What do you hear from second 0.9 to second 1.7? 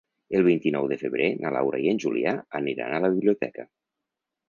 de febrer na